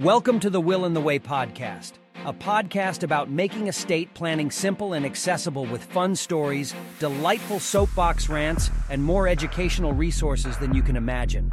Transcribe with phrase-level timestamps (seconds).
[0.00, 1.94] Welcome to the Will in the Way podcast,
[2.24, 8.70] a podcast about making estate planning simple and accessible with fun stories, delightful soapbox rants,
[8.90, 11.52] and more educational resources than you can imagine.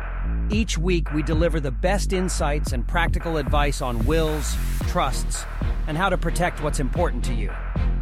[0.52, 4.55] Each week, we deliver the best insights and practical advice on wills,
[4.89, 5.43] trusts,
[5.88, 7.52] and how to protect what's important to you.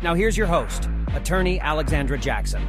[0.01, 2.67] Now, here's your host, attorney Alexandra Jackson.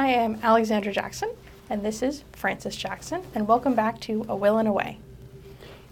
[0.00, 1.28] I am Alexandra Jackson,
[1.68, 4.98] and this is Francis Jackson, and welcome back to A Will and a Way.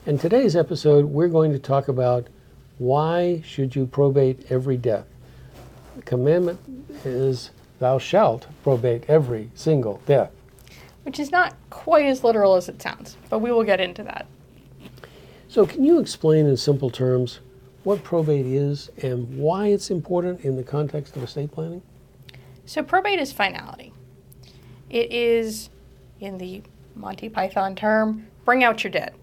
[0.06, 2.26] In today's episode, we're going to talk about
[2.78, 5.04] why should you probate every death.
[5.94, 6.58] The commandment
[7.04, 7.50] is
[7.80, 10.30] thou shalt probate every single death.
[11.02, 14.26] Which is not quite as literal as it sounds, but we will get into that.
[15.48, 17.40] So, can you explain in simple terms
[17.84, 21.82] what probate is and why it's important in the context of estate planning?
[22.64, 23.92] So, probate is finality.
[24.90, 25.70] It is,
[26.20, 26.62] in the
[26.94, 29.14] Monty Python term, bring out your dead.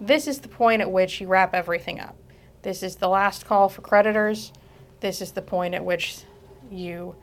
[0.00, 2.16] This is the point at which you wrap everything up.
[2.62, 4.52] This is the last call for creditors.
[5.00, 6.24] This is the point at which
[6.70, 7.14] you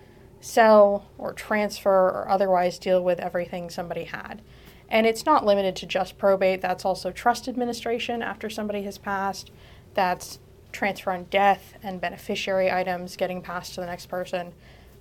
[0.42, 4.42] sell or transfer or otherwise deal with everything somebody had.
[4.90, 9.52] And it's not limited to just probate, that's also trust administration after somebody has passed.
[9.94, 10.40] That's
[10.72, 14.54] transfer on death and beneficiary items getting passed to the next person.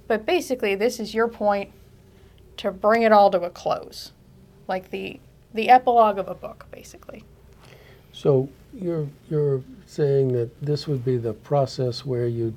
[0.07, 1.73] But basically, this is your point
[2.59, 4.13] to bring it all to a close,
[4.67, 5.21] like the
[5.55, 7.25] the epilogue of a book, basically.
[8.13, 12.55] So you're you're saying that this would be the process where you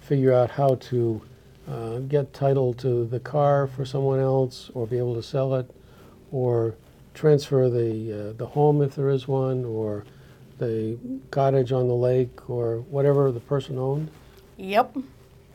[0.00, 1.22] figure out how to
[1.70, 5.70] uh, get title to the car for someone else, or be able to sell it,
[6.30, 6.74] or
[7.14, 10.04] transfer the uh, the home if there is one, or
[10.58, 10.98] the
[11.30, 14.10] cottage on the lake, or whatever the person owned.
[14.56, 14.98] Yep.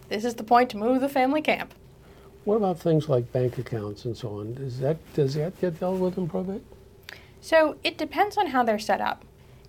[0.09, 1.73] This is the point to move the family camp.
[2.45, 4.55] What about things like bank accounts and so on?
[4.55, 6.63] Does that does that get dealt with in probate?
[7.39, 9.23] So it depends on how they're set up.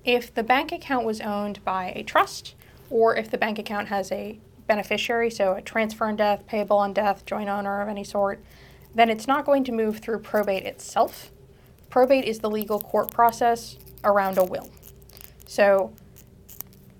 [0.04, 2.54] If the bank account was owned by a trust,
[2.90, 6.92] or if the bank account has a beneficiary, so a transfer on death, payable on
[6.92, 8.42] death, joint owner of any sort,
[8.94, 11.30] then it's not going to move through probate itself.
[11.90, 14.70] Probate is the legal court process around a will.
[15.46, 15.92] So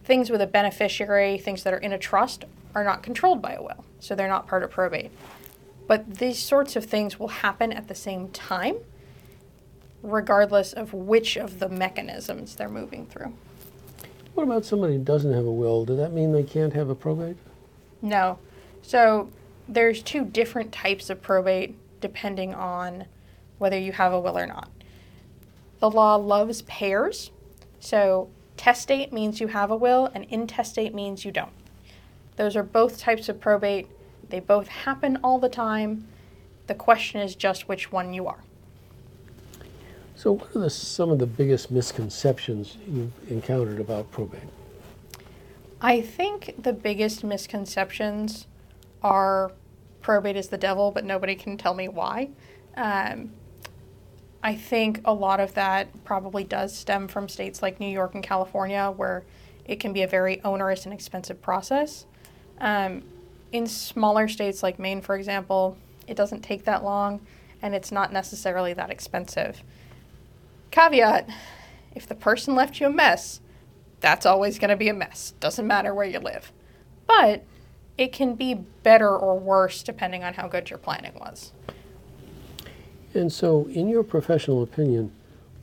[0.04, 2.44] things with a beneficiary, things that are in a trust,
[2.74, 5.10] are not controlled by a will, so they're not part of probate.
[5.86, 8.76] But these sorts of things will happen at the same time,
[10.02, 13.34] regardless of which of the mechanisms they're moving through.
[14.34, 15.84] What about somebody who doesn't have a will?
[15.84, 17.36] Does that mean they can't have a probate?
[18.02, 18.38] No.
[18.82, 19.30] So
[19.68, 23.06] there's two different types of probate depending on
[23.58, 24.68] whether you have a will or not.
[25.80, 27.30] The law loves pairs.
[27.78, 31.52] So testate means you have a will, and intestate means you don't.
[32.36, 33.88] Those are both types of probate.
[34.34, 36.08] They both happen all the time.
[36.66, 38.42] The question is just which one you are.
[40.16, 44.40] So, what are the, some of the biggest misconceptions you've encountered about probate?
[45.80, 48.48] I think the biggest misconceptions
[49.04, 49.52] are
[50.02, 52.30] probate is the devil, but nobody can tell me why.
[52.76, 53.30] Um,
[54.42, 58.24] I think a lot of that probably does stem from states like New York and
[58.24, 59.22] California, where
[59.64, 62.06] it can be a very onerous and expensive process.
[62.58, 63.04] Um,
[63.52, 67.24] in smaller states like Maine, for example, it doesn't take that long
[67.62, 69.62] and it's not necessarily that expensive.
[70.70, 71.28] Caveat
[71.94, 73.40] if the person left you a mess,
[74.00, 75.34] that's always going to be a mess.
[75.40, 76.52] Doesn't matter where you live.
[77.06, 77.44] But
[77.96, 81.52] it can be better or worse depending on how good your planning was.
[83.14, 85.12] And so, in your professional opinion,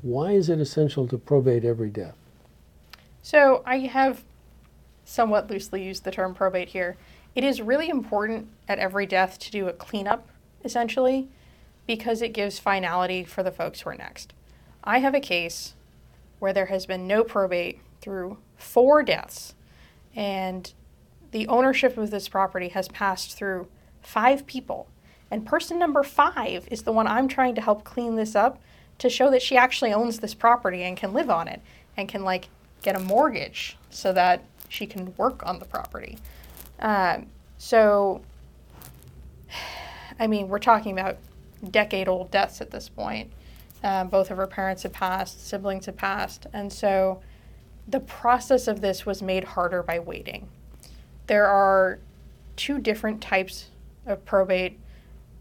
[0.01, 2.15] why is it essential to probate every death?
[3.21, 4.23] So, I have
[5.03, 6.95] somewhat loosely used the term probate here.
[7.33, 10.27] It is really important at every death to do a cleanup,
[10.65, 11.29] essentially,
[11.87, 14.33] because it gives finality for the folks who are next.
[14.83, 15.73] I have a case
[16.39, 19.55] where there has been no probate through four deaths,
[20.15, 20.73] and
[21.31, 23.67] the ownership of this property has passed through
[24.01, 24.87] five people.
[25.29, 28.59] And person number five is the one I'm trying to help clean this up
[28.97, 31.61] to show that she actually owns this property and can live on it
[31.95, 32.49] and can, like,
[32.81, 36.17] get a mortgage so that she can work on the property.
[36.81, 38.21] Um, so,
[40.19, 41.17] I mean, we're talking about
[41.69, 43.31] decade old deaths at this point.
[43.83, 47.21] Um, both of her parents had passed, siblings had passed, and so
[47.87, 50.47] the process of this was made harder by waiting.
[51.25, 51.99] There are
[52.55, 53.69] two different types
[54.05, 54.79] of probate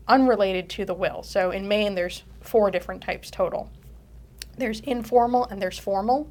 [0.09, 1.23] unrelated to the will.
[1.23, 3.71] So in Maine, there's four different types total.
[4.57, 6.31] There's informal and there's formal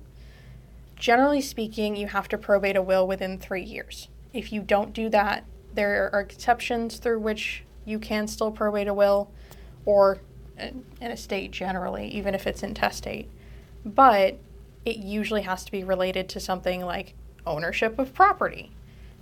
[1.00, 4.10] generally speaking, you have to probate a will within three years.
[4.34, 8.94] If you don't do that, there are exceptions through which you can still probate a
[8.94, 9.32] will
[9.86, 10.20] or
[10.58, 13.30] an estate generally, even if it's intestate.
[13.86, 14.38] But
[14.86, 17.14] it usually has to be related to something like
[17.46, 18.72] ownership of property.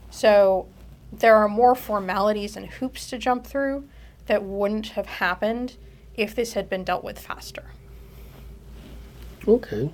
[0.09, 0.67] So
[1.11, 3.87] there are more formalities and hoops to jump through
[4.25, 5.77] that wouldn't have happened
[6.15, 7.71] if this had been dealt with faster.
[9.47, 9.91] Okay.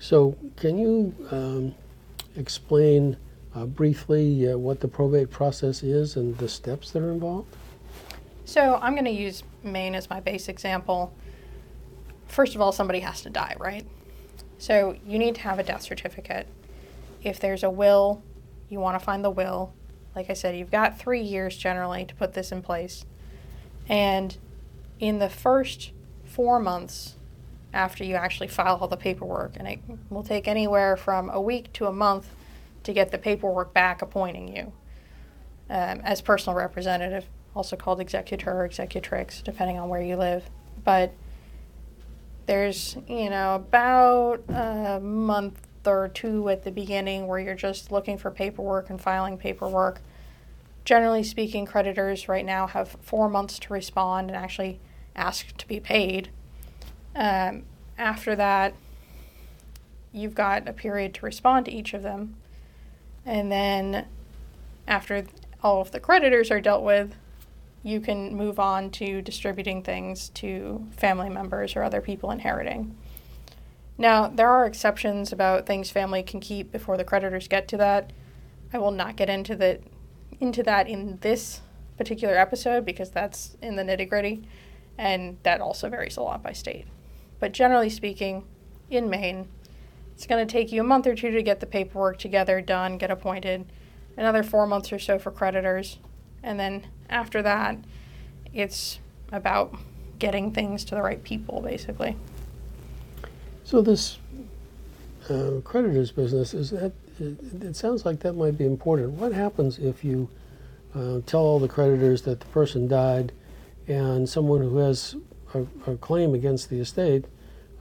[0.00, 1.74] So, can you um,
[2.36, 3.16] explain
[3.54, 7.54] uh, briefly uh, what the probate process is and the steps that are involved?
[8.44, 11.12] So, I'm going to use Maine as my base example.
[12.26, 13.86] First of all, somebody has to die, right?
[14.58, 16.46] So, you need to have a death certificate.
[17.22, 18.22] If there's a will,
[18.68, 19.74] you want to find the will.
[20.14, 23.04] Like I said, you've got three years generally to put this in place.
[23.88, 24.36] And
[24.98, 25.92] in the first
[26.24, 27.14] four months
[27.72, 29.80] after you actually file all the paperwork, and it
[30.10, 32.34] will take anywhere from a week to a month
[32.88, 34.72] to get the paperwork back appointing you
[35.68, 40.48] um, as personal representative, also called executor or executrix, depending on where you live.
[40.84, 41.12] But
[42.46, 48.16] there's, you know, about a month or two at the beginning where you're just looking
[48.16, 50.00] for paperwork and filing paperwork.
[50.86, 54.80] Generally speaking, creditors right now have four months to respond and actually
[55.14, 56.30] ask to be paid.
[57.14, 57.64] Um,
[57.98, 58.72] after that,
[60.10, 62.36] you've got a period to respond to each of them.
[63.24, 64.06] And then,
[64.86, 65.24] after
[65.62, 67.14] all of the creditors are dealt with,
[67.82, 72.96] you can move on to distributing things to family members or other people inheriting.
[73.96, 78.12] Now, there are exceptions about things family can keep before the creditors get to that.
[78.72, 79.80] I will not get into the
[80.40, 81.62] into that in this
[81.96, 84.44] particular episode because that's in the nitty-gritty
[84.96, 86.86] and that also varies a lot by state.
[87.40, 88.44] But generally speaking,
[88.90, 89.48] in Maine,
[90.18, 92.98] it's going to take you a month or two to get the paperwork together, done,
[92.98, 93.64] get appointed,
[94.16, 95.98] another 4 months or so for creditors,
[96.42, 97.78] and then after that,
[98.52, 98.98] it's
[99.30, 99.76] about
[100.18, 102.16] getting things to the right people basically.
[103.62, 104.18] So this
[105.30, 106.90] uh, creditors business is that
[107.20, 109.10] it, it, sounds like that might be important.
[109.10, 110.28] What happens if you
[110.96, 113.30] uh, tell all the creditors that the person died,
[113.86, 115.14] and someone who has
[115.54, 117.26] a, a claim against the estate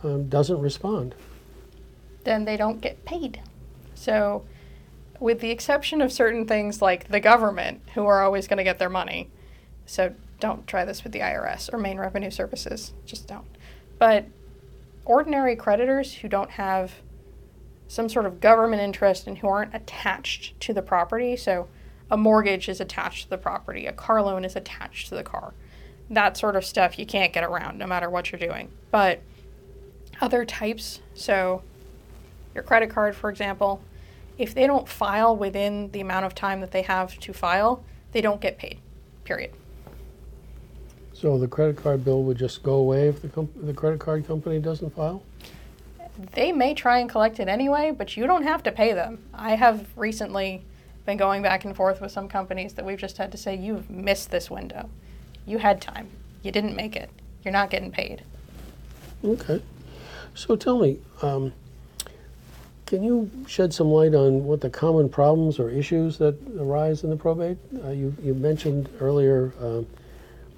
[0.04, 1.16] um, doesn't respond?
[2.28, 3.42] Then they don't get paid.
[3.96, 4.44] So,
[5.18, 8.80] with the exception of certain things like the government, who are always going to get
[8.80, 9.32] their money,
[9.86, 12.92] so don't try this with the IRS or Maine Revenue Services.
[13.06, 13.48] Just don't.
[13.98, 14.26] But
[15.06, 16.96] ordinary creditors who don't have
[17.88, 21.38] some sort of government interest and who aren't attached to the property.
[21.38, 21.70] So,
[22.12, 25.54] a mortgage is attached to the property, a car loan is attached to the car.
[26.10, 28.70] That sort of stuff you can't get around no matter what you're doing.
[28.92, 29.22] But
[30.20, 31.64] other types, so
[32.58, 33.82] your credit card, for example,
[34.38, 38.20] if they don't file within the amount of time that they have to file, they
[38.20, 38.80] don't get paid,
[39.24, 39.52] period.
[41.14, 44.28] So the credit card bill would just go away if the, comp- the credit card
[44.28, 45.24] company doesn't file?
[46.34, 49.24] They may try and collect it anyway, but you don't have to pay them.
[49.34, 50.64] I have recently
[51.06, 53.90] been going back and forth with some companies that we've just had to say, you've
[53.90, 54.90] missed this window.
[55.46, 56.08] You had time.
[56.42, 57.12] You didn't make it.
[57.44, 58.24] You're not getting paid.
[59.24, 59.62] Okay.
[60.34, 61.54] So tell me, um,
[62.88, 67.10] can you shed some light on what the common problems or issues that arise in
[67.10, 67.58] the probate?
[67.84, 69.54] Uh, you, you mentioned earlier.
[69.62, 69.86] Um,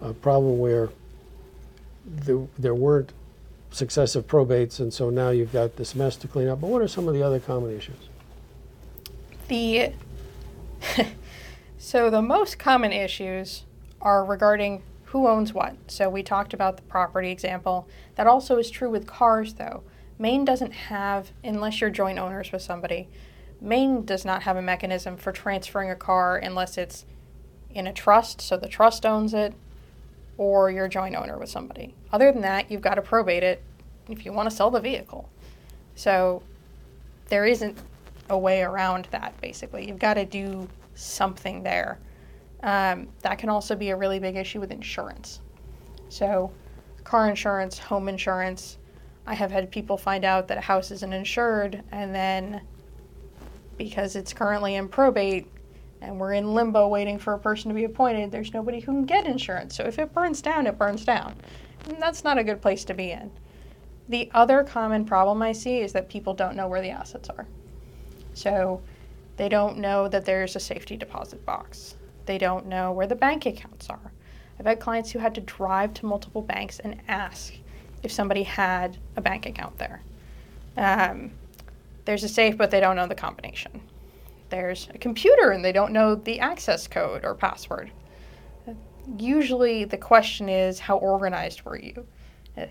[0.01, 0.89] a problem where
[2.05, 3.11] the, there weren't
[3.71, 6.61] successive probates, and so now you've got this mess to clean up.
[6.61, 7.97] But what are some of the other common issues?
[9.47, 9.91] The
[11.77, 13.63] so the most common issues
[14.01, 15.75] are regarding who owns what.
[15.87, 17.87] So we talked about the property example.
[18.15, 19.83] That also is true with cars, though.
[20.19, 23.07] Maine doesn't have, unless you're joint owners with somebody,
[23.61, 27.05] Maine does not have a mechanism for transferring a car unless it's
[27.71, 29.53] in a trust, so the trust owns it,
[30.37, 31.95] or you're a joint owner with somebody.
[32.11, 33.63] Other than that, you've got to probate it
[34.09, 35.29] if you want to sell the vehicle.
[35.95, 36.43] So
[37.29, 37.77] there isn't
[38.29, 39.87] a way around that, basically.
[39.87, 41.99] You've got to do something there.
[42.61, 45.39] Um, that can also be a really big issue with insurance.
[46.09, 46.51] So,
[47.05, 48.78] car insurance, home insurance.
[49.25, 52.61] I have had people find out that a house isn't insured, and then
[53.77, 55.47] because it's currently in probate,
[56.01, 59.05] and we're in limbo waiting for a person to be appointed, there's nobody who can
[59.05, 59.75] get insurance.
[59.75, 61.35] So if it burns down, it burns down.
[61.87, 63.31] And that's not a good place to be in.
[64.07, 67.47] The other common problem I see is that people don't know where the assets are.
[68.33, 68.81] So
[69.37, 71.95] they don't know that there's a safety deposit box.
[72.25, 74.11] They don't know where the bank accounts are.
[74.59, 77.53] I've had clients who had to drive to multiple banks and ask
[78.03, 80.01] if somebody had a bank account there.
[80.77, 81.31] Um,
[82.05, 83.81] there's a safe, but they don't know the combination
[84.49, 87.91] there's a computer and they don't know the access code or password.
[89.17, 92.05] Usually the question is, how organized were you?
[92.57, 92.65] Uh,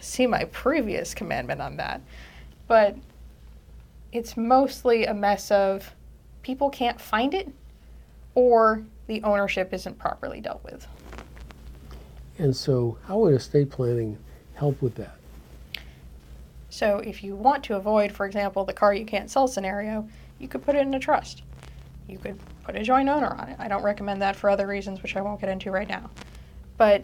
[0.00, 2.00] see my previous commandment on that.
[2.68, 2.96] But
[4.12, 5.94] it's mostly a mess of
[6.42, 7.48] people can't find it
[8.34, 10.86] or the ownership isn't properly dealt with.
[12.38, 14.16] And so, how would estate planning
[14.60, 15.16] help with that?
[16.68, 20.06] So, if you want to avoid, for example, the car you can't sell scenario,
[20.38, 21.42] you could put it in a trust.
[22.06, 23.56] You could put a joint owner on it.
[23.58, 26.10] I don't recommend that for other reasons, which I won't get into right now.
[26.76, 27.02] But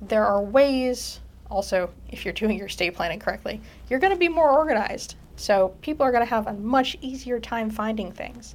[0.00, 4.28] there are ways, also, if you're doing your estate planning correctly, you're going to be
[4.28, 5.16] more organized.
[5.34, 8.54] So, people are going to have a much easier time finding things.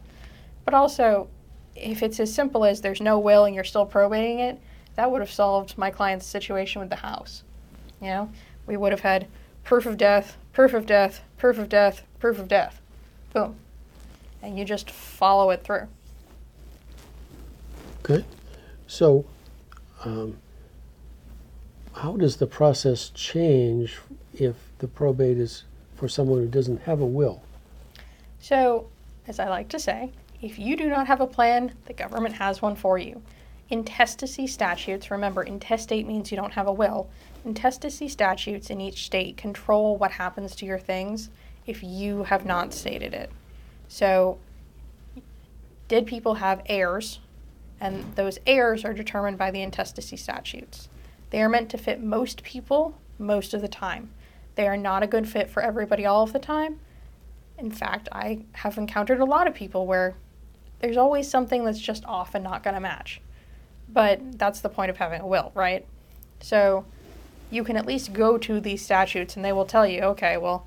[0.64, 1.28] But also,
[1.76, 4.60] if it's as simple as there's no will and you're still probating it,
[4.96, 7.44] that would have solved my client's situation with the house.
[8.02, 8.30] You know,
[8.66, 9.28] we would have had
[9.64, 12.82] proof of death, proof of death, proof of death, proof of death.
[13.34, 13.56] Boom.
[14.42, 15.88] And you just follow it through.
[18.04, 18.26] Okay.
[18.88, 19.26] So,
[20.04, 20.38] um,
[21.94, 24.00] how does the process change
[24.34, 25.64] if the probate is
[25.96, 27.44] for someone who doesn't have a will?
[28.40, 28.88] So,
[29.28, 32.62] as I like to say, if you do not have a plan, the government has
[32.62, 33.22] one for you.
[33.70, 37.08] Intestacy statutes, remember, intestate means you don't have a will.
[37.44, 41.30] Intestacy statutes in each state control what happens to your things
[41.66, 43.32] if you have not stated it.
[43.88, 44.38] So,
[45.88, 47.20] did people have heirs?
[47.80, 50.88] And those heirs are determined by the intestacy statutes.
[51.32, 54.12] They are meant to fit most people most of the time.
[54.56, 56.80] They are not a good fit for everybody all of the time.
[57.58, 60.16] In fact, I have encountered a lot of people where
[60.80, 63.22] there's always something that's just off and not going to match.
[63.90, 65.86] But that's the point of having a will, right?
[66.42, 66.86] So
[67.52, 70.66] you can at least go to these statutes and they will tell you, okay, well,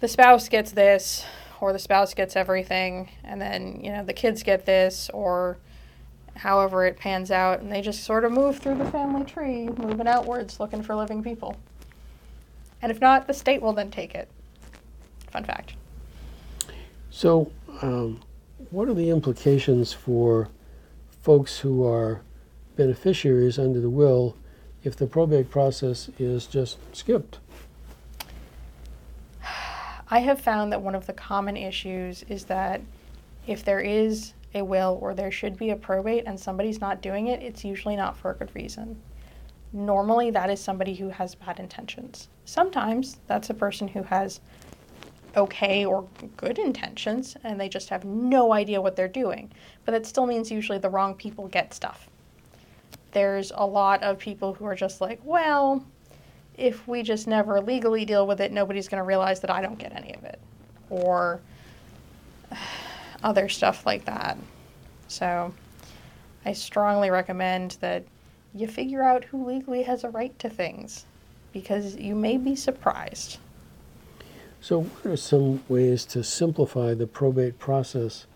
[0.00, 1.26] the spouse gets this,
[1.60, 5.58] or the spouse gets everything, and then, you know, the kids get this, or
[6.36, 10.06] however it pans out, and they just sort of move through the family tree, moving
[10.06, 11.56] outwards, looking for living people.
[12.80, 14.28] And if not, the state will then take it.
[15.32, 15.74] Fun fact.
[17.10, 17.50] So,
[17.82, 18.20] um,
[18.70, 20.48] what are the implications for
[21.22, 22.20] folks who are
[22.76, 24.36] beneficiaries under the will
[24.88, 27.38] if the probate process is just skipped?
[30.10, 32.80] I have found that one of the common issues is that
[33.46, 37.26] if there is a will or there should be a probate and somebody's not doing
[37.26, 38.98] it, it's usually not for a good reason.
[39.74, 42.30] Normally, that is somebody who has bad intentions.
[42.46, 44.40] Sometimes that's a person who has
[45.36, 49.52] okay or good intentions and they just have no idea what they're doing.
[49.84, 52.07] But that still means usually the wrong people get stuff.
[53.12, 55.84] There's a lot of people who are just like, well,
[56.56, 59.78] if we just never legally deal with it, nobody's going to realize that I don't
[59.78, 60.38] get any of it.
[60.90, 61.40] Or
[63.22, 64.36] other stuff like that.
[65.08, 65.52] So
[66.44, 68.04] I strongly recommend that
[68.54, 71.04] you figure out who legally has a right to things
[71.52, 73.38] because you may be surprised.
[74.60, 78.26] So, what are some ways to simplify the probate process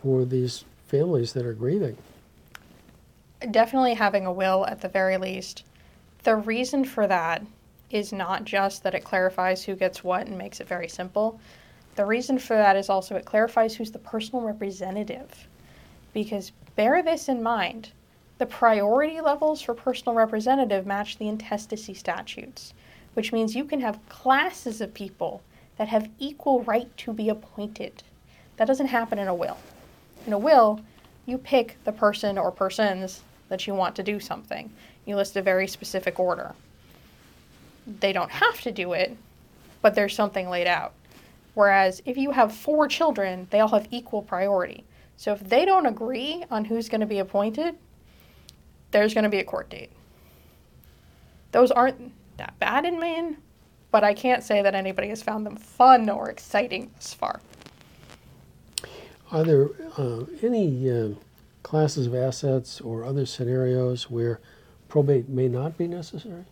[0.00, 1.96] for these families that are grieving?
[3.50, 5.64] Definitely having a will at the very least.
[6.22, 7.44] The reason for that
[7.90, 11.40] is not just that it clarifies who gets what and makes it very simple.
[11.96, 15.48] The reason for that is also it clarifies who's the personal representative.
[16.14, 17.90] Because bear this in mind
[18.38, 22.74] the priority levels for personal representative match the intestacy statutes,
[23.14, 25.42] which means you can have classes of people
[25.76, 28.02] that have equal right to be appointed.
[28.56, 29.58] That doesn't happen in a will.
[30.26, 30.80] In a will,
[31.26, 33.22] you pick the person or persons
[33.52, 34.72] that you want to do something.
[35.04, 36.54] You list a very specific order.
[38.00, 39.14] They don't have to do it,
[39.82, 40.94] but there's something laid out.
[41.52, 44.84] Whereas if you have four children, they all have equal priority.
[45.18, 47.76] So if they don't agree on who's going to be appointed,
[48.90, 49.90] there's going to be a court date.
[51.50, 53.36] Those aren't that bad in Maine,
[53.90, 57.42] but I can't say that anybody has found them fun or exciting thus far.
[59.30, 59.68] Are there
[59.98, 61.08] uh, any uh,
[61.62, 64.40] classes of assets or other scenarios where
[64.88, 66.44] probate may not be necessary?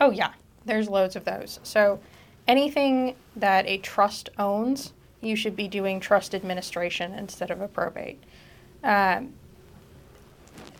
[0.00, 0.32] Oh, yeah,
[0.64, 1.60] there's loads of those.
[1.62, 2.00] So,
[2.48, 8.22] anything that a trust owns, you should be doing trust administration instead of a probate.
[8.82, 9.32] Um,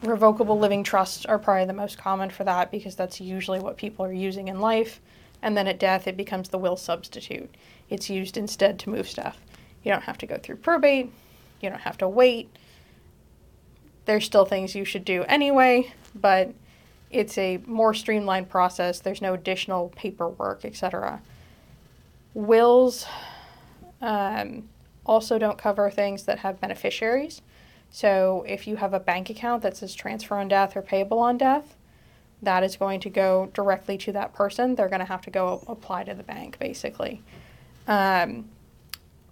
[0.03, 4.05] revocable living trusts are probably the most common for that because that's usually what people
[4.05, 5.01] are using in life
[5.43, 7.55] and then at death it becomes the will substitute.
[7.91, 9.39] It's used instead to move stuff.
[9.83, 11.13] You don't have to go through probate,
[11.61, 12.49] you don't have to wait.
[14.05, 16.53] There's still things you should do anyway, but
[17.11, 19.01] it's a more streamlined process.
[19.01, 21.21] There's no additional paperwork, etc.
[22.35, 23.07] Wills,
[24.01, 24.69] um,
[25.05, 27.43] also don't cover things that have beneficiaries.
[27.91, 31.37] So if you have a bank account that says transfer on death or payable on
[31.37, 31.77] death,
[32.41, 34.75] that is going to go directly to that person.
[34.75, 37.23] They're going to have to go apply to the bank, basically.
[37.87, 38.49] Um,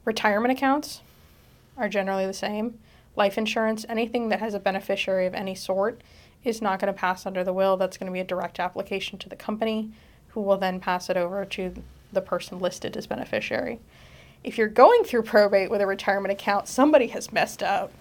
[0.05, 1.01] retirement accounts
[1.77, 2.79] are generally the same.
[3.21, 6.01] Life insurance, anything that has a beneficiary of any sort,
[6.43, 7.77] is not going to pass under the will.
[7.77, 9.91] That's going to be a direct application to the company,
[10.29, 11.75] who will then pass it over to
[12.11, 13.79] the person listed as beneficiary.
[14.43, 17.93] If you're going through probate with a retirement account, somebody has messed up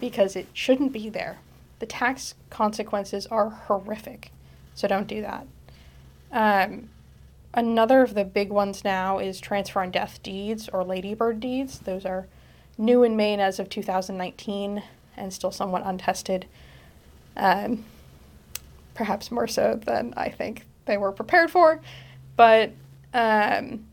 [0.00, 1.38] because it shouldn't be there
[1.78, 4.30] the tax consequences are horrific.
[4.74, 5.46] So don't do that.
[6.32, 6.88] Um,
[7.54, 11.78] another of the big ones now is transfer on death deeds or ladybird deeds.
[11.78, 12.26] Those are
[12.78, 14.82] new in Maine as of 2019
[15.16, 16.46] and still somewhat untested.
[17.36, 17.84] Um,
[18.94, 21.80] perhaps more so than I think they were prepared for.
[22.36, 22.72] But
[23.12, 23.86] um,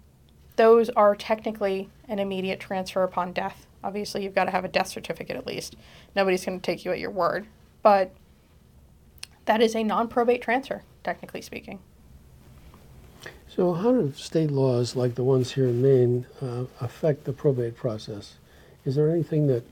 [0.55, 3.67] those are technically an immediate transfer upon death.
[3.83, 5.75] Obviously, you've got to have a death certificate at least.
[6.15, 7.47] Nobody's going to take you at your word
[7.83, 8.11] but
[9.45, 11.79] that is a non probate transfer, technically speaking.
[13.47, 17.75] So, how do state laws like the ones here in Maine uh, affect the probate
[17.75, 18.35] process?
[18.85, 19.63] Is there anything that,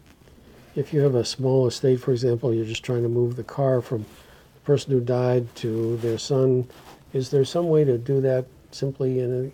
[0.76, 3.82] if you have a small estate, for example, you're just trying to move the car
[3.82, 4.06] from
[4.54, 6.68] the person who died to their son,
[7.14, 9.52] is there some way to do that simply and,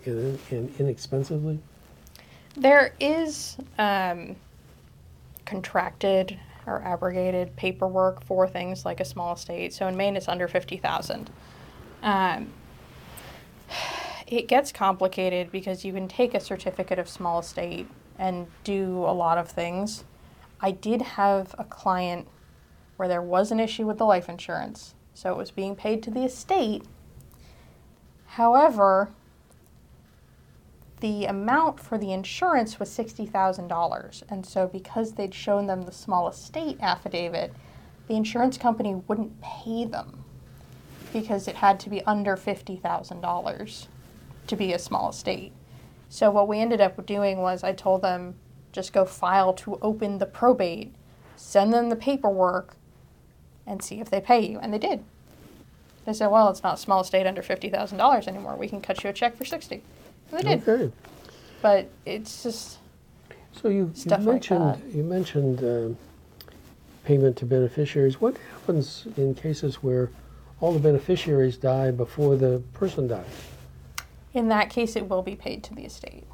[0.78, 1.58] inexpensively?
[2.56, 4.36] There is um,
[5.44, 9.72] contracted or abrogated paperwork for things like a small estate.
[9.72, 11.30] So in Maine, it's under 50,000.
[12.02, 12.52] Um,
[14.26, 17.88] it gets complicated because you can take a certificate of small estate
[18.18, 20.04] and do a lot of things.
[20.60, 22.26] I did have a client
[22.96, 26.10] where there was an issue with the life insurance, so it was being paid to
[26.10, 26.82] the estate.
[28.26, 29.10] However,
[31.00, 34.22] the amount for the insurance was $60,000.
[34.28, 37.52] And so, because they'd shown them the small estate affidavit,
[38.08, 40.24] the insurance company wouldn't pay them
[41.12, 43.86] because it had to be under $50,000
[44.46, 45.52] to be a small estate.
[46.08, 48.34] So, what we ended up doing was I told them
[48.72, 50.94] just go file to open the probate,
[51.36, 52.74] send them the paperwork,
[53.66, 54.58] and see if they pay you.
[54.58, 55.04] And they did.
[56.04, 58.56] They said, well, it's not small estate under $50,000 anymore.
[58.56, 59.82] We can cut you a check for 60
[60.30, 60.68] they did.
[60.68, 60.92] Okay.
[61.62, 62.78] But it's just
[63.52, 64.94] So you, you like mentioned, that.
[64.94, 65.94] you mentioned uh,
[67.04, 68.20] payment to beneficiaries.
[68.20, 70.10] What happens in cases where
[70.60, 73.24] all the beneficiaries die before the person dies?
[74.34, 76.24] In that case it will be paid to the estate.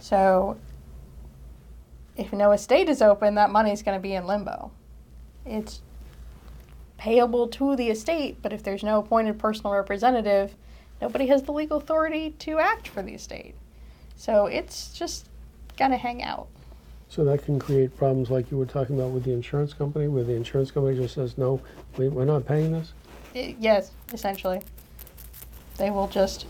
[0.00, 0.56] So
[2.16, 4.70] if no estate is open, that money is going to be in limbo.
[5.46, 5.80] It's
[6.98, 10.54] payable to the estate, but if there's no appointed personal representative,
[11.00, 13.54] nobody has the legal authority to act for the estate.
[14.16, 15.28] So it's just
[15.76, 16.46] going to hang out.
[17.08, 20.24] So that can create problems like you were talking about with the insurance company, where
[20.24, 21.60] the insurance company just says, no,
[21.96, 22.92] we, we're not paying this?
[23.34, 24.60] I- yes, essentially.
[25.78, 26.46] They will just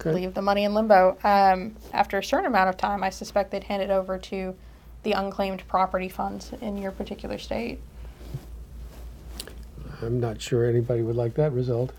[0.00, 0.12] Okay.
[0.12, 1.18] leave the money in limbo.
[1.24, 4.54] Um, after a certain amount of time, I suspect they'd hand it over to
[5.02, 7.80] the unclaimed property funds in your particular state.
[10.02, 11.92] I'm not sure anybody would like that result.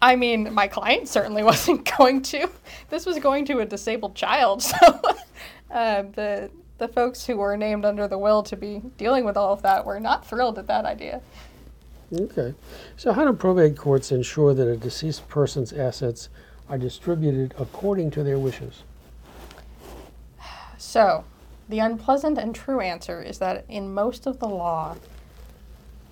[0.00, 2.50] I mean, my client certainly wasn't going to.
[2.90, 4.76] This was going to a disabled child, so
[5.70, 9.52] uh, the the folks who were named under the will to be dealing with all
[9.52, 11.20] of that were not thrilled at that idea.
[12.12, 12.54] Okay.
[12.96, 16.28] So how do probate courts ensure that a deceased person's assets
[16.68, 18.82] are distributed according to their wishes?
[20.76, 21.24] So,
[21.68, 24.96] the unpleasant and true answer is that in most of the law,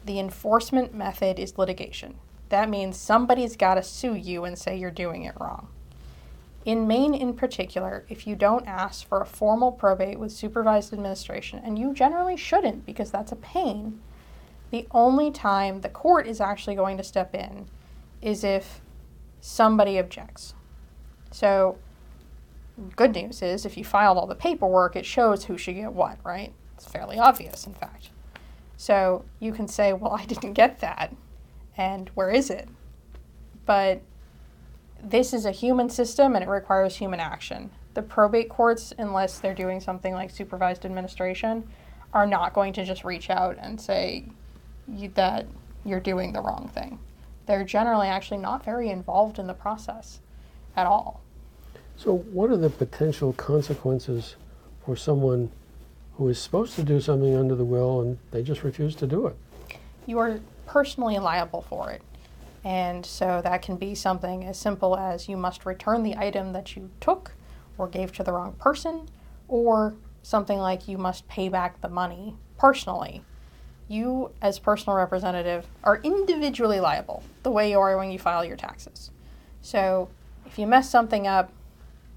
[0.05, 2.17] the enforcement method is litigation.
[2.49, 5.69] That means somebody's got to sue you and say you're doing it wrong.
[6.65, 11.61] In Maine, in particular, if you don't ask for a formal probate with supervised administration,
[11.65, 14.01] and you generally shouldn't because that's a pain,
[14.71, 17.67] the only time the court is actually going to step in
[18.21, 18.81] is if
[19.47, 20.55] somebody objects.
[21.31, 21.79] So,
[22.97, 26.19] good news is if you filed all the paperwork, it shows who should get what,
[26.25, 26.53] right?
[26.75, 28.11] It's fairly obvious, in fact.
[28.77, 31.15] So you can say, well, I didn't get that,
[31.77, 32.69] and where is it?
[33.65, 34.03] But
[35.03, 37.71] this is a human system and it requires human action.
[37.95, 41.69] The probate courts, unless they're doing something like supervised administration,
[42.13, 44.25] are not going to just reach out and say
[45.15, 45.47] that
[45.85, 46.99] you're doing the wrong thing.
[47.47, 50.21] They're generally actually not very involved in the process
[50.77, 51.23] at all.
[51.97, 54.37] So what are the potential consequences
[54.85, 55.51] for someone
[56.15, 59.27] who is supposed to do something under the will and they just refuse to do
[59.27, 59.37] it?
[60.07, 62.01] you are personally liable for it.
[62.65, 66.77] And so that can be something as simple as you must return the item that
[66.77, 67.33] you took
[67.79, 69.07] or gave to the wrong person,
[69.49, 73.23] or something like you must pay back the money personally,
[73.89, 78.57] you, as personal representative, are individually liable the way you are when you file your
[78.57, 79.11] taxes.
[79.63, 80.09] So
[80.45, 81.53] if you mess something up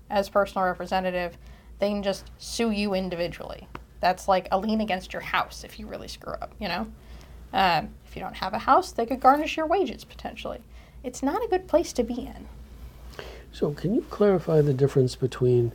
[0.10, 1.38] as personal representative,
[1.80, 3.68] they can just sue you individually.
[4.00, 6.88] That's like a lien against your house if you really screw up, you know?
[7.54, 10.62] Um, if you don't have a house, they could garnish your wages potentially.
[11.04, 12.48] It's not a good place to be in.
[13.52, 15.72] So can you clarify the difference between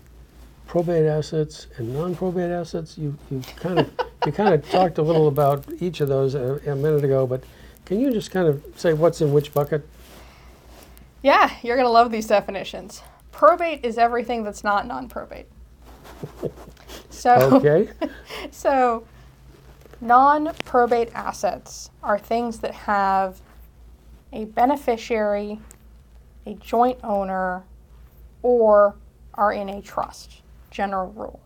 [0.66, 2.98] probate assets and non-probate assets?
[2.98, 3.90] You, you kind of
[4.26, 7.44] you kind of talked a little about each of those a, a minute ago, but
[7.84, 9.86] can you just kind of say what's in which bucket?
[11.22, 13.02] Yeah, you're going to love these definitions.
[13.32, 15.46] Probate is everything that's not non-probate.
[17.10, 17.88] So Okay.
[18.50, 19.06] So,
[20.00, 23.40] non probate assets are things that have
[24.32, 25.60] a beneficiary,
[26.44, 27.62] a joint owner,
[28.42, 28.96] or
[29.34, 30.42] are in a trust.
[30.74, 31.40] General rule.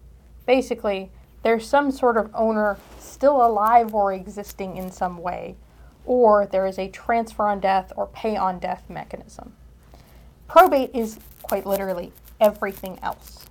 [0.46, 1.10] Basically,
[1.42, 5.54] there's some sort of owner still alive or existing in some way,
[6.06, 9.52] or there is a transfer on death or pay on death mechanism.
[10.48, 12.10] Probate is quite literally
[12.40, 13.44] everything else.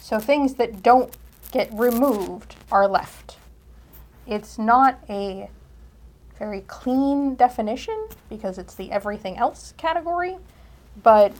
[0.00, 1.16] So things that don't
[1.52, 3.38] get removed are left.
[4.26, 5.48] It's not a
[6.38, 10.38] very clean definition because it's the everything else category,
[11.04, 11.32] but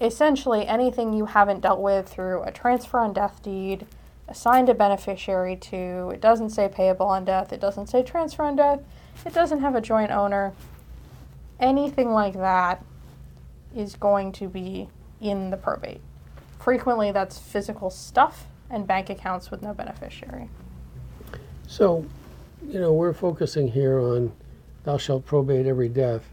[0.00, 3.86] essentially anything you haven't dealt with through a transfer on death deed,
[4.28, 8.56] assigned a beneficiary to, it doesn't say payable on death, it doesn't say transfer on
[8.56, 8.80] death,
[9.24, 10.52] it doesn't have a joint owner,
[11.58, 12.84] anything like that
[13.74, 14.88] is going to be
[15.20, 16.00] in the probate.
[16.58, 20.48] Frequently, that's physical stuff and bank accounts with no beneficiary.
[21.66, 22.04] So,
[22.66, 24.32] you know, we're focusing here on
[24.84, 26.28] thou shalt probate every death.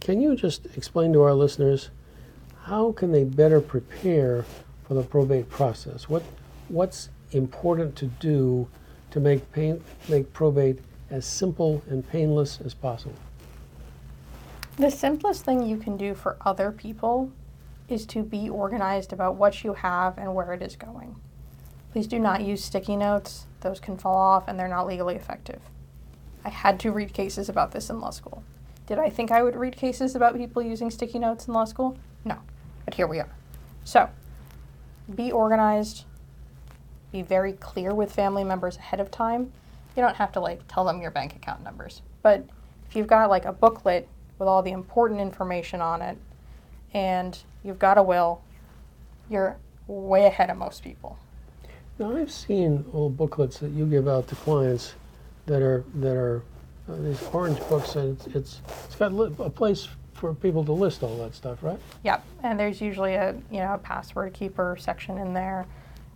[0.00, 1.90] Can you just explain to our listeners
[2.64, 4.44] how can they better prepare
[4.86, 6.08] for the probate process?
[6.08, 6.22] What
[6.68, 8.68] what's important to do
[9.10, 10.78] to make pain, make probate
[11.10, 13.16] as simple and painless as possible?
[14.76, 17.30] The simplest thing you can do for other people
[17.88, 21.16] is to be organized about what you have and where it is going.
[21.92, 23.46] Please do not use sticky notes.
[23.60, 25.60] Those can fall off and they're not legally effective.
[26.44, 28.42] I had to read cases about this in law school.
[28.86, 31.98] Did I think I would read cases about people using sticky notes in law school?
[32.24, 32.38] No.
[32.84, 33.28] But here we are.
[33.84, 34.08] So,
[35.14, 36.04] be organized.
[37.10, 39.52] Be very clear with family members ahead of time.
[39.96, 42.02] You don't have to like tell them your bank account numbers.
[42.22, 42.44] But
[42.88, 46.16] if you've got like a booklet with all the important information on it
[46.94, 48.42] and you've got a will,
[49.28, 51.18] you're way ahead of most people.
[51.98, 54.94] Now, I've seen old booklets that you give out to clients
[55.46, 56.42] that are that are
[56.88, 59.88] uh, these orange books, and it's it's, it's got a place
[60.22, 61.80] for people to list all that stuff, right?
[62.04, 65.66] Yep, and there's usually a you know a password keeper section in there.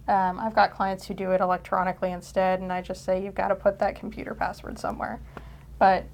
[0.06, 3.48] Um, I've got clients who do it electronically instead, and I just say you've got
[3.48, 5.18] to put that computer password somewhere.
[5.80, 6.04] But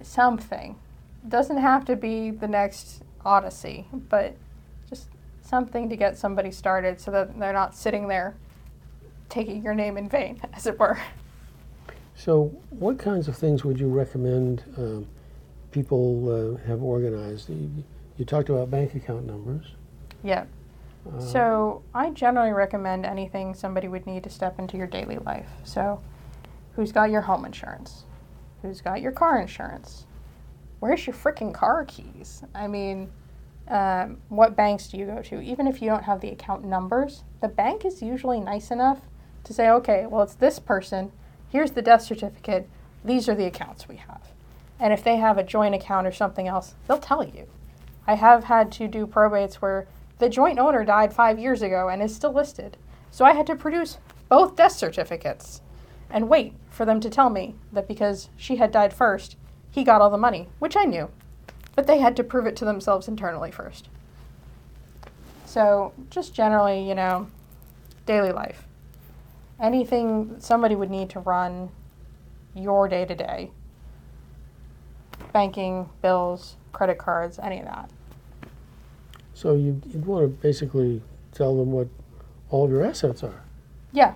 [0.00, 0.76] something
[1.28, 4.36] doesn't have to be the next Odyssey, but
[4.88, 5.08] just
[5.42, 8.36] something to get somebody started so that they're not sitting there
[9.28, 11.00] taking your name in vain, as it were.
[12.14, 15.08] So, what kinds of things would you recommend um,
[15.76, 17.50] people uh, have organized?
[17.50, 17.84] You,
[18.16, 19.66] you talked about bank account numbers.
[20.24, 20.46] Yeah.
[21.20, 25.48] So I generally recommend anything somebody would need to step into your daily life.
[25.62, 26.00] So,
[26.72, 28.04] who's got your home insurance?
[28.62, 30.06] Who's got your car insurance?
[30.80, 32.42] Where's your freaking car keys?
[32.54, 33.08] I mean,
[33.68, 35.40] um, what banks do you go to?
[35.40, 39.00] Even if you don't have the account numbers, the bank is usually nice enough
[39.44, 41.12] to say, okay, well, it's this person.
[41.48, 42.68] Here's the death certificate.
[43.04, 44.25] These are the accounts we have.
[44.78, 47.46] And if they have a joint account or something else, they'll tell you.
[48.06, 49.86] I have had to do probates where
[50.18, 52.76] the joint owner died five years ago and is still listed.
[53.10, 55.60] So I had to produce both death certificates
[56.10, 59.36] and wait for them to tell me that because she had died first,
[59.70, 61.10] he got all the money, which I knew.
[61.74, 63.88] But they had to prove it to themselves internally first.
[65.44, 67.28] So, just generally, you know,
[68.04, 68.66] daily life.
[69.60, 71.70] Anything somebody would need to run
[72.54, 73.50] your day to day
[75.32, 77.90] banking, bills, credit cards, any of that.
[79.34, 81.88] So, you'd, you'd want to basically tell them what
[82.50, 83.42] all of your assets are.
[83.92, 84.14] Yeah,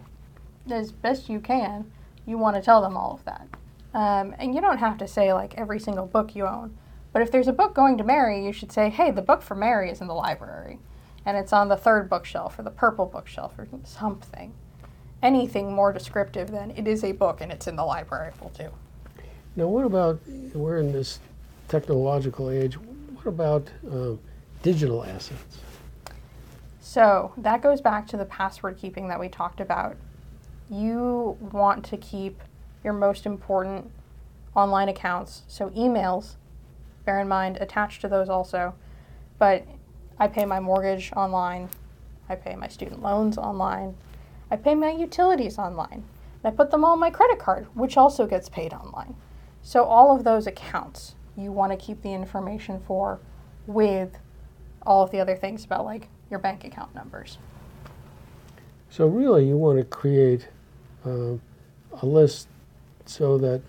[0.70, 1.90] as best you can,
[2.26, 3.48] you want to tell them all of that.
[3.92, 6.76] Um, and you don't have to say like every single book you own.
[7.12, 9.56] But if there's a book going to Mary, you should say, hey, the book for
[9.56, 10.78] Mary is in the library.
[11.26, 14.54] And it's on the third bookshelf or the purple bookshelf or something.
[15.22, 18.70] Anything more descriptive than it is a book and it's in the library will do.
[19.56, 20.20] Now, what about,
[20.54, 21.18] we're in this
[21.68, 24.12] technological age, what about uh,
[24.62, 25.58] digital assets?
[26.80, 29.96] So that goes back to the password keeping that we talked about
[30.70, 32.40] you want to keep
[32.84, 33.90] your most important
[34.54, 36.36] online accounts, so emails,
[37.04, 38.74] bear in mind, attached to those also.
[39.38, 39.66] But
[40.18, 41.68] I pay my mortgage online,
[42.28, 43.96] I pay my student loans online,
[44.50, 46.04] I pay my utilities online,
[46.42, 49.16] and I put them all on my credit card, which also gets paid online.
[49.62, 53.20] So, all of those accounts you want to keep the information for
[53.66, 54.18] with
[54.86, 57.38] all of the other things about like your bank account numbers.
[58.90, 60.48] So really, you want to create
[61.06, 61.34] uh,
[62.02, 62.48] a list
[63.06, 63.62] so that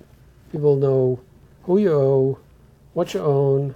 [0.51, 1.19] people know
[1.63, 2.39] who you owe,
[2.93, 3.75] what you own,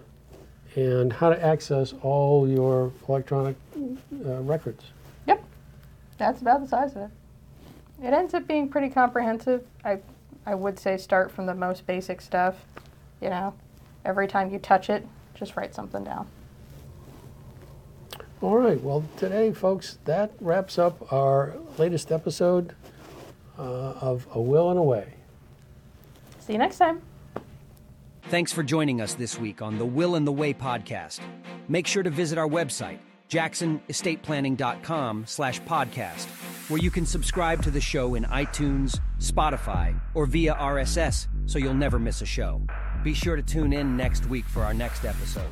[0.76, 4.84] and how to access all your electronic uh, records.
[5.28, 5.44] Yep,
[6.18, 7.10] that's about the size of it.
[8.04, 9.66] It ends up being pretty comprehensive.
[9.84, 10.00] I,
[10.46, 12.66] I would say start from the most basic stuff.
[13.22, 13.54] You know,
[14.04, 16.28] every time you touch it, just write something down.
[18.42, 18.82] All right.
[18.82, 22.76] Well, today, folks, that wraps up our latest episode
[23.58, 25.14] uh, of A Will and a Way.
[26.40, 27.02] See you next time.
[28.24, 31.22] Thanks for joining us this week on the Will and the Way podcast.
[31.68, 36.26] Make sure to visit our website, jacksonestateplanning.com slash podcast,
[36.70, 41.74] where you can subscribe to the show in iTunes, Spotify, or via RSS so you'll
[41.74, 42.62] never miss a show.
[43.04, 45.50] Be sure to tune in next week for our next episode.